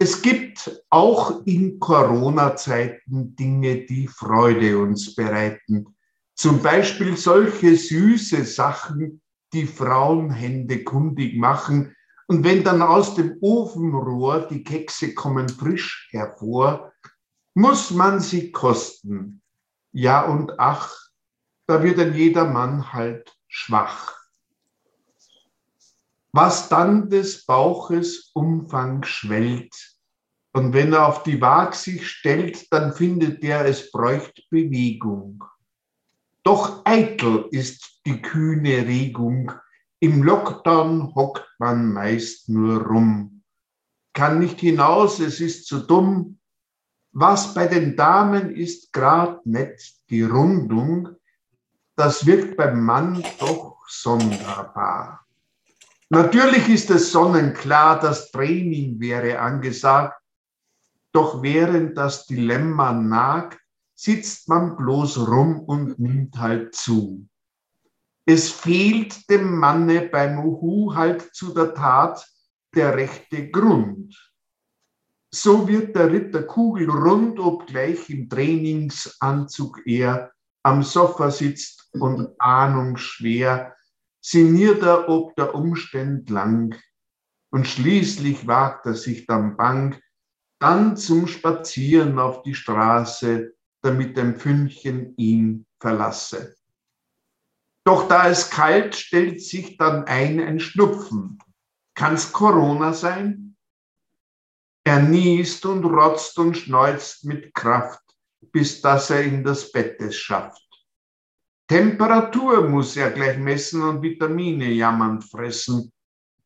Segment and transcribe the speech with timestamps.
[0.00, 5.96] Es gibt auch in Corona-Zeiten Dinge, die Freude uns bereiten.
[6.36, 9.20] Zum Beispiel solche süße Sachen,
[9.52, 11.96] die Frauenhände kundig machen.
[12.28, 16.92] Und wenn dann aus dem Ofenrohr die Kekse kommen frisch hervor,
[17.54, 19.42] muss man sie kosten.
[19.92, 20.94] Ja und ach,
[21.66, 24.17] da wird ein jeder Mann halt schwach.
[26.40, 29.74] Was dann des Bauches Umfang schwellt,
[30.52, 35.42] und wenn er auf die Waag sich stellt, dann findet er, es bräucht Bewegung.
[36.44, 39.50] Doch eitel ist die kühne Regung,
[39.98, 43.42] im Lockdown hockt man meist nur rum,
[44.12, 46.38] kann nicht hinaus, es ist zu dumm.
[47.10, 51.16] Was bei den Damen ist grad nett, die Rundung,
[51.96, 55.24] das wirkt beim Mann doch sonderbar.
[56.10, 60.18] Natürlich ist es sonnenklar, das Training wäre angesagt,
[61.12, 63.60] doch während das Dilemma nagt,
[63.94, 67.28] sitzt man bloß rum und nimmt halt zu.
[68.24, 72.26] Es fehlt dem Manne beim Uhu halt zu der Tat
[72.74, 74.14] der rechte Grund.
[75.30, 83.74] So wird der Ritter kugelrund, obgleich im Trainingsanzug er am Sofa sitzt und ahnungsschwer
[84.20, 86.78] sinniert er ob der Umständ lang
[87.50, 89.98] und schließlich wagt er sich dann bang,
[90.60, 96.56] dann zum Spazieren auf die Straße, damit ein Fündchen ihn verlasse.
[97.84, 101.38] Doch da es kalt, stellt sich dann ein ein Schnupfen.
[101.94, 103.56] Kann's Corona sein?
[104.84, 108.02] Er niest und rotzt und schneuzt mit Kraft,
[108.52, 110.67] bis dass er in das Bett es schafft.
[111.68, 115.92] Temperatur muss er gleich messen und Vitamine jammernd fressen,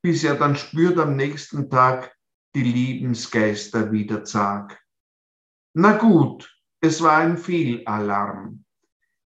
[0.00, 2.16] bis er dann spürt am nächsten Tag
[2.54, 4.80] die Liebensgeister wieder zag.
[5.74, 8.64] Na gut, es war ein Fehlalarm.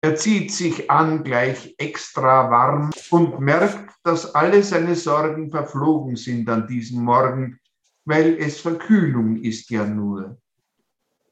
[0.00, 6.48] Er zieht sich an gleich extra warm und merkt, dass alle seine Sorgen verflogen sind
[6.50, 7.60] an diesem Morgen,
[8.04, 10.36] weil es Verkühlung ist ja nur.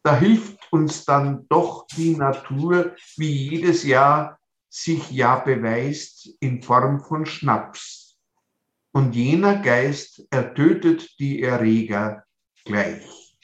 [0.05, 4.39] Da hilft uns dann doch die Natur wie jedes Jahr
[4.73, 8.19] sich ja beweist in Form von Schnaps.
[8.93, 12.25] Und jener Geist ertötet die Erreger
[12.65, 13.37] gleich.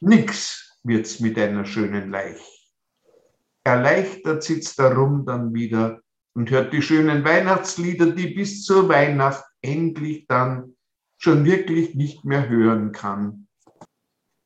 [0.00, 2.42] Nix wird's mit einer schönen Leich.
[3.62, 6.00] Erleichtert sitzt er rum dann wieder
[6.34, 10.74] und hört die schönen Weihnachtslieder, die bis zur Weihnacht endlich dann
[11.16, 13.46] schon wirklich nicht mehr hören kann.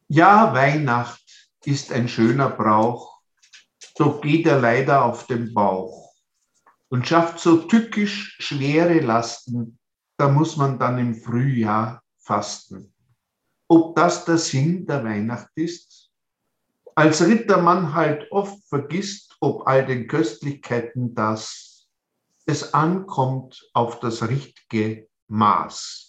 [0.08, 3.22] Ja, Weihnacht ist ein schöner Brauch,
[3.96, 6.05] doch geht er leider auf den Bauch
[6.88, 9.78] und schafft so tückisch schwere Lasten,
[10.16, 12.92] da muss man dann im Frühjahr fasten.
[13.68, 16.10] Ob das der Sinn der Weihnacht ist?
[16.94, 21.76] Als Rittermann halt oft vergisst, ob all den Köstlichkeiten das
[22.46, 26.05] es ankommt auf das richtige Maß.